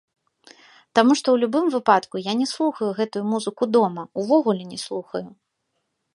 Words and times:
Таму 0.99 1.11
што 1.19 1.27
ў 1.31 1.37
любым 1.43 1.65
выпадку 1.75 2.15
я 2.31 2.35
не 2.41 2.47
слухаю 2.53 2.89
гэтую 3.01 3.23
музыку 3.35 3.63
дома, 3.77 4.01
увогуле 4.25 4.63
не 4.73 4.79
слухаю. 4.87 5.25